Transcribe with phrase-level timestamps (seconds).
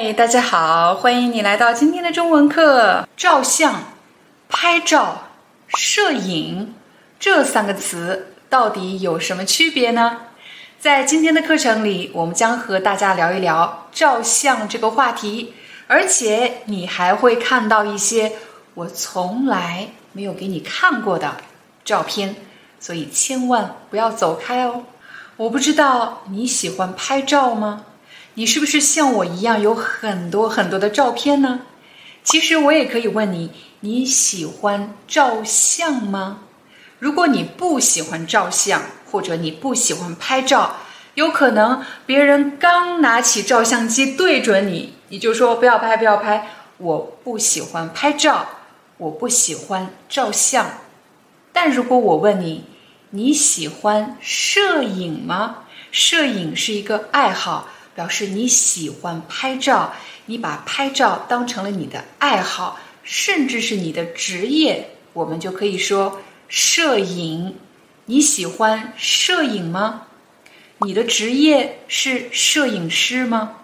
[0.00, 3.08] 哎，大家好，欢迎你来到今天的中文课。
[3.16, 3.82] 照相、
[4.48, 5.24] 拍照、
[5.66, 6.72] 摄影
[7.18, 10.18] 这三个词到底有什么区别呢？
[10.78, 15.52] 在今天的课程里，我们将和大家聊一聊照相这个话题，
[15.88, 18.34] 而且你还会看到一些
[18.74, 21.38] 我从来没有给你看过的
[21.84, 22.36] 照片，
[22.78, 24.84] 所以千万不要走开哦。
[25.36, 27.82] 我不知道你喜欢拍照吗？
[28.38, 31.62] 你是不是像我一样有很多很多的照片呢？
[32.22, 36.42] 其实我也可以问你，你喜欢照相吗？
[37.00, 40.76] 如果你不喜欢照相，或者你不喜欢拍照，
[41.14, 48.48] 有可能别人刚拿起照相机对准你，你就说不要拍，不要拍，我不喜欢拍照，
[48.98, 50.64] 我不喜欢照相。
[51.52, 52.66] 但如果我问你，
[53.10, 55.64] 你喜欢摄影吗？
[55.90, 57.66] 摄影是一个爱好。
[57.98, 59.92] 表示你喜欢拍照，
[60.26, 67.56] 你把拍照当成了你的爱好，甚至是你的职业，我们就可以说摄影。
[68.04, 70.02] 你喜欢摄影吗？
[70.78, 73.54] 你的职业是摄影师吗？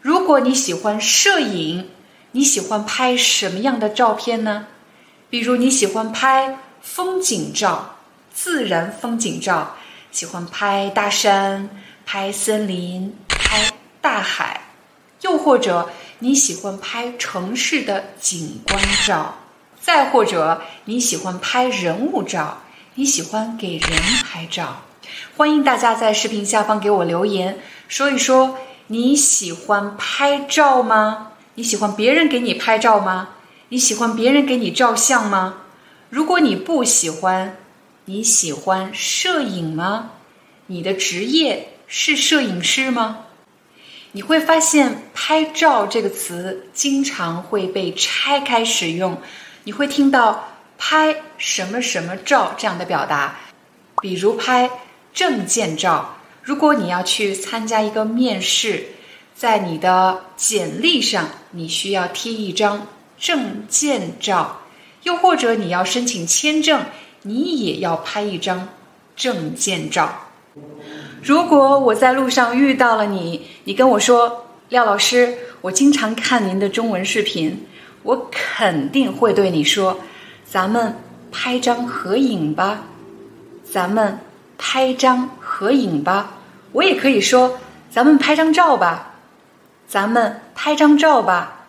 [0.00, 1.90] 如果你喜欢摄影，
[2.32, 4.68] 你喜欢拍什么样的照片呢？
[5.28, 7.96] 比如你喜欢拍风景照、
[8.32, 9.76] 自然风景照，
[10.10, 11.68] 喜欢拍大山、
[12.06, 13.14] 拍森林。
[14.00, 14.60] 大海，
[15.22, 19.36] 又或者你喜欢拍城市的景观照，
[19.80, 22.62] 再或者你喜欢拍人物照，
[22.94, 23.90] 你喜欢给人
[24.24, 24.82] 拍照。
[25.36, 27.58] 欢迎大家在视频下方给我留言，
[27.88, 28.58] 说一说
[28.88, 31.32] 你喜欢拍照吗？
[31.54, 33.30] 你喜欢别人给你拍照吗？
[33.70, 35.62] 你喜欢别人给你照相吗？
[36.08, 37.56] 如果你不喜欢，
[38.06, 40.10] 你喜欢摄影吗？
[40.66, 43.24] 你的职业是摄影师吗？
[44.12, 49.18] 你会发现“拍照”这个词经常会被拆开使用，
[49.64, 50.48] 你会听到
[50.78, 53.36] “拍什么什么照”这样的表达，
[54.00, 54.70] 比如拍
[55.12, 56.16] 证件照。
[56.42, 58.86] 如果你要去参加一个面试，
[59.34, 62.86] 在你的简历上你需要贴一张
[63.18, 64.62] 证件照，
[65.02, 66.86] 又或者你要申请签证，
[67.22, 68.70] 你也要拍一张
[69.14, 70.27] 证件照。
[71.28, 77.66] 如果我在路上遇到了你，你跟我说：“廖老师，我经常看您的中文视频。”
[78.02, 80.00] 我肯定会对你说
[80.50, 80.96] ：“咱们
[81.30, 82.84] 拍张合影吧，
[83.62, 84.20] 咱们
[84.56, 86.38] 拍张合影吧。”
[86.72, 87.58] 我也可以说
[87.92, 89.16] ：“咱们拍张照吧，
[89.86, 91.66] 咱们拍张照吧。”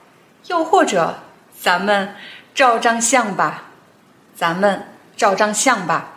[0.48, 1.16] 又或者
[1.59, 2.16] ：“咱们
[2.56, 3.64] 照张相吧，
[4.34, 4.86] 咱们
[5.18, 6.14] 照张相吧。”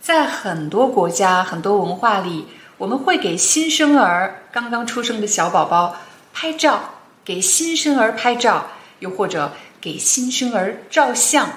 [0.00, 2.46] 在很多国家、很多文化里，
[2.78, 5.96] 我们会给新生儿、刚刚出生的小宝宝
[6.32, 6.80] 拍照，
[7.24, 8.68] 给新生儿拍照，
[9.00, 11.48] 又或者给新生儿照相。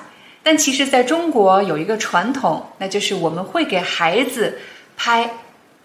[0.43, 4.59] 但其实，在中国有一个传统，那就是我们会给孩子
[4.97, 5.29] 拍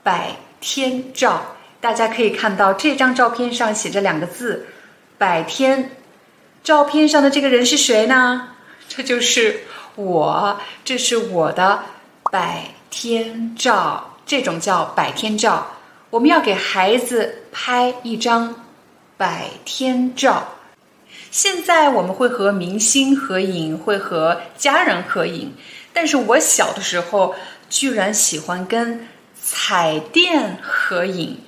[0.03, 1.55] 百天照。
[1.81, 4.67] 大家可以看到这张照片上写着两个字
[5.17, 5.93] “百天”。
[6.65, 8.49] 照片上的这个人是谁呢？
[8.89, 9.61] 这就是
[9.95, 11.85] 我，这是我的。
[12.31, 15.67] 百天照，这种叫百天照。
[16.11, 18.67] 我们要给孩子拍一张
[19.17, 20.55] 百天照。
[21.31, 25.55] 现在我们会和明星合影，会和家人合影，
[25.93, 27.35] 但是我小的时候
[27.71, 29.07] 居然喜欢跟
[29.41, 31.41] 彩电合影。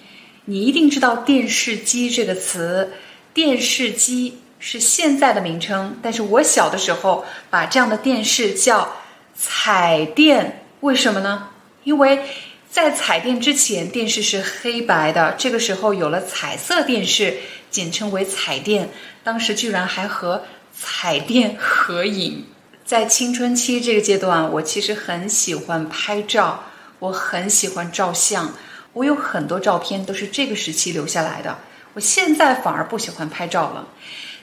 [0.47, 2.92] 你一定知道“电视机”这个词
[3.32, 8.97] ，“电视机”是现在的名称，但是我小的时候把这样的电视叫
[9.34, 10.59] 彩电。
[10.80, 11.48] 为什么呢？
[11.84, 12.22] 因为
[12.71, 15.34] 在彩电之前，电视是黑白的。
[15.36, 17.36] 这个时候有了彩色电视，
[17.71, 18.91] 简称为彩电。
[19.22, 20.42] 当时居然还和
[20.72, 22.47] 彩电合影。
[22.84, 26.65] 在青春期这个阶段，我其实很喜欢拍照，
[26.98, 28.54] 我很喜欢照相。
[28.94, 31.59] 我有很多照片都是这个时期留下来的。
[31.92, 33.86] 我现在反而不喜欢拍照了。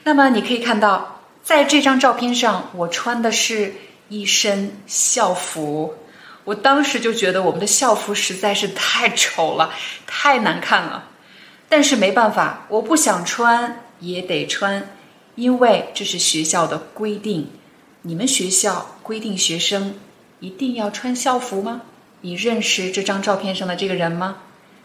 [0.04, 3.74] 那么你可以看到，在这张照片上，我穿的是
[4.08, 5.94] 一身校服。
[6.48, 9.74] 我当时就觉得我们的校服实在是太丑了，
[10.06, 11.10] 太难看了。
[11.68, 14.94] 但是没办法，我不想穿也得穿，
[15.34, 17.50] 因为这是学校的规定。
[18.00, 19.96] 你们学校规定学生
[20.40, 21.82] 一定要穿校服吗？
[22.22, 24.38] 你认识这张照片上的这个人吗？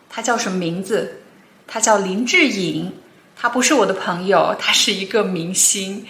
[0.10, 1.22] 他叫什么名字？
[1.66, 2.92] 他叫林志颖。
[3.38, 6.06] 他不是我的朋友，他是一个明星。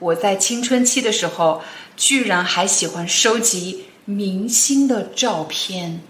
[0.00, 1.62] 我在青春期的时候，
[1.96, 6.00] 居然还喜欢收集明星的照片。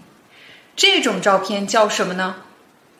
[0.73, 2.37] 这种照片叫什么呢？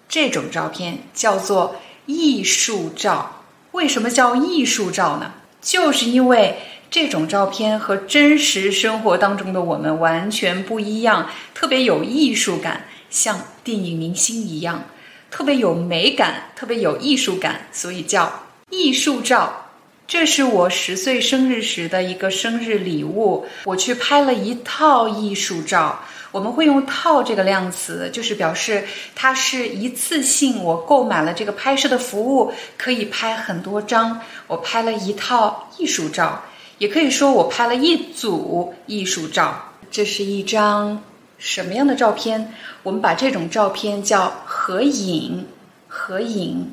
[0.10, 3.44] 这种照片叫做艺术照。
[3.72, 5.32] 为什么叫艺术照呢？
[5.62, 6.58] 就是因为
[6.92, 14.84] 这种照片和真实生活当中的我们完全不一样，特别有艺术感，像电影明星一样。
[15.32, 19.69] 特别有美感，特别有艺术感，所以叫艺术照。
[20.10, 26.00] 这是我十岁生日时的一个生日礼物，我去拍了一套艺术照。
[26.32, 28.84] 我们会用“套”这个量词，就是表示
[29.14, 30.64] 它是一次性。
[30.64, 34.20] 我购买了这个拍摄的服务，可以拍很多张。
[34.48, 36.44] 我拍了一套艺术照，
[36.80, 39.74] 也可以说我拍了一组艺术照。
[39.92, 41.04] 这是一张。
[41.38, 42.52] 什么样的照片？
[42.82, 45.46] 我们把这种照片叫合影。
[45.88, 46.72] 合影，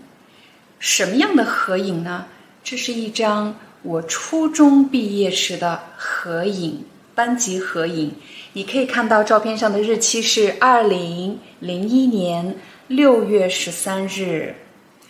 [0.78, 2.24] 什么样的合影呢？
[2.68, 3.54] 这是一张
[3.84, 6.84] 我初中毕业时的合影，
[7.14, 8.12] 班级合影。
[8.54, 12.56] 你可以看到照片上的日期是二零零一年
[12.88, 14.56] 六月十三日。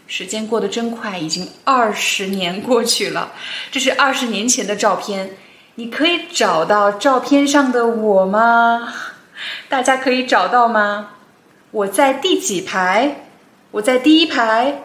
[0.07, 3.33] 时间过得真快，已经二十年过去了。
[3.71, 5.31] 这是二十年前的照片。
[5.77, 8.93] 你可以找到照片上的我吗？
[9.71, 11.13] 大家可以找到吗？
[11.71, 13.25] 我在第几排？
[13.71, 14.83] 我在第一排，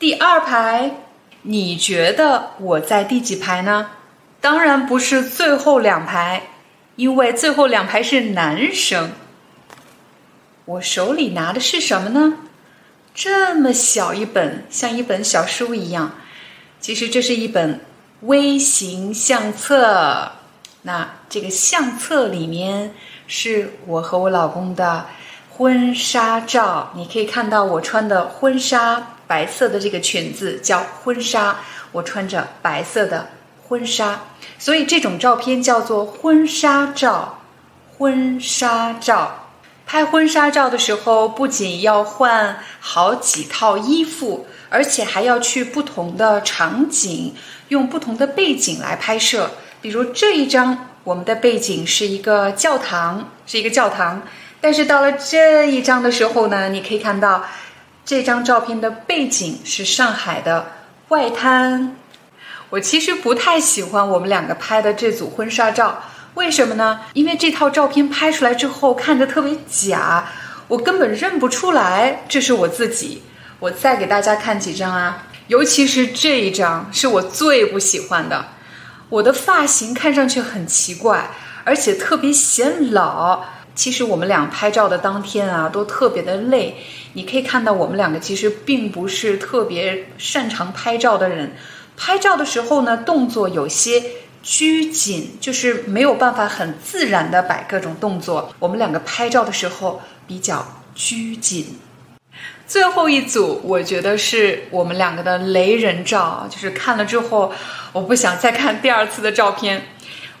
[0.00, 0.96] 第二排。
[1.44, 3.90] 你觉得我在第几排呢？
[4.40, 6.42] 当然不是最后两排，
[6.96, 9.12] 因为最后两排是男生。
[10.64, 12.34] 我手里拿的是什么呢？
[13.14, 16.12] 这么小一本，像一本小书一样。
[16.80, 17.80] 其实这是一本
[18.22, 20.32] 微型相册。
[20.82, 22.94] 那这个相册里面。
[23.26, 25.06] 是我和我老公的
[25.48, 31.56] 婚纱照，你可以看到我穿的婚纱白色的这个裙子叫婚纱，
[31.90, 33.30] 我穿着白色的
[33.66, 34.20] 婚纱，
[34.60, 37.40] 所以这种照片叫做婚纱照。
[37.98, 39.48] 婚纱照，
[39.88, 47.34] 拍婚纱照的时候，不仅要换好几套衣服，而且还要去不同的场景，
[47.70, 49.50] 用不同的背景来拍摄，
[49.82, 50.90] 比如这一张。
[51.02, 54.22] 我们的背景是一个教堂，是一个教堂。
[54.58, 57.44] 但是到了这一张的时候呢，你可以看到
[58.04, 60.72] 这张照片的背景是上海的
[61.08, 61.96] 外滩。
[62.70, 66.02] 我其实不太喜欢我们两个拍的这组婚纱照，
[66.34, 67.00] 为什么呢？
[67.14, 70.26] 因为这套照片拍出来之后看着特别假，
[70.68, 73.22] 我根本认不出来这是我自己。
[73.60, 78.48] 我再给大家看几张啊，尤其是这一张是我最不喜欢的。
[79.08, 81.30] 我的发型看上去很奇怪，
[81.64, 83.44] 而且特别显老。
[83.74, 86.76] 其实我们俩拍照的当天啊，都特别的累。
[87.14, 91.56] 你可以看到，我们两个其实并不是特别擅长拍照的人。
[91.96, 94.02] 拍照的时候呢，动作有些
[94.42, 98.52] 拘谨，就是没有办法很自然的摆各种动作。
[98.58, 101.78] 我们两个拍照的时候比较拘谨。
[102.66, 107.52] 最后一组，我觉得是我们两个的雷人照，就是看了之后，
[107.92, 109.86] 我不想再看第二次的照片。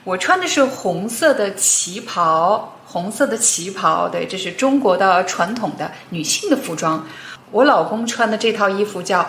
[0.02, 7.04] 我穿的是红色的旗袍，红色的旗袍，对，这是中国的传统的女性的服装。
[7.50, 9.28] 我老公穿的这套衣服叫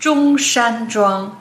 [0.00, 1.40] 中山装，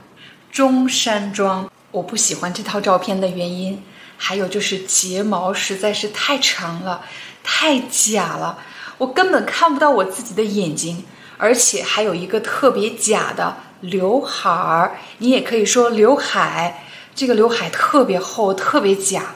[0.51, 1.67] 中山装。
[1.89, 3.81] 我不喜欢这套照片的原因，
[4.17, 7.01] 还有就是睫毛实在是太长了，
[7.43, 8.59] 太假了。
[8.99, 11.03] 我根本看不到我自己的眼睛，
[11.39, 16.83] 而且还有一个特别假的刘海儿，你也可以说刘海，
[17.15, 19.33] 这个刘海特别厚，特别假，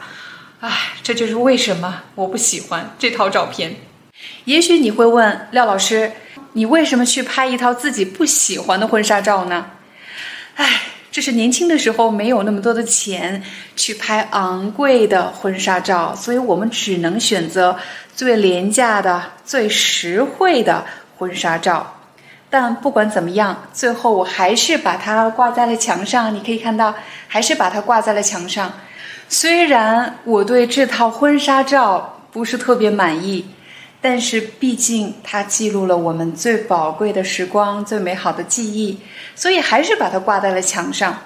[0.60, 3.76] 唉，这就是为什么我不喜欢这套照片。
[4.46, 6.12] 也许你会问廖老师，
[6.54, 9.72] 你为什么去拍一套自己不喜欢的婚纱照呢？
[10.56, 10.82] 唉。
[11.10, 13.42] 这是年轻的时候没有那么多的钱
[13.76, 17.76] 去拍昂贵的婚纱照，所以我们只能选择
[18.14, 20.86] 最廉价的、最实惠的
[21.18, 21.97] 婚纱照。
[22.50, 26.34] 但不管怎么样，最后我还是把它挂在了墙上。
[26.34, 26.94] 你可以看到，
[27.28, 28.74] 还是把它挂在了墙上。
[29.30, 33.46] 虽然我对这套婚纱照不是特别满意。
[34.00, 39.00] 但是毕竟它记录了我们最宝贵的时光、最美好的记忆，
[39.36, 41.18] 所以还是把它挂在了墙上。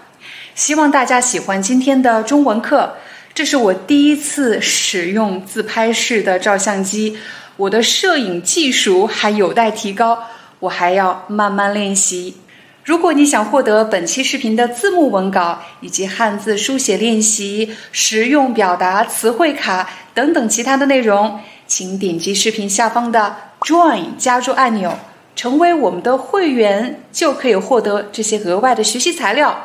[0.55, 2.95] 希望大家喜欢今天的中文课。
[3.33, 7.17] 这是我第一次使用自拍式的照相机，
[7.57, 10.17] 我的摄影技术还有待提高，
[10.61, 12.37] 我还要慢慢练习。
[12.83, 24.97] 如果你想获得本期视频的字幕文稿以及汉字书写练习、实用表达词汇卡等等其他的内容，请点击视频下方的 Join 加入按钮，
[25.35, 29.55] 成为我们的会员，就可以获得这些额外的学习材料。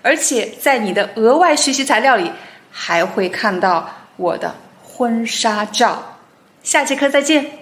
[0.00, 2.30] 而且在你的额外学习材料里，
[2.70, 6.16] 还会看到我的婚纱照。
[6.62, 7.61] 下节课再见。